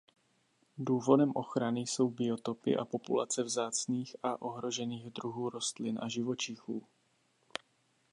[0.77, 6.85] Důvodem ochrany jsou biotopy a populace vzácných a ohrožených druhů rostlin a živočichů.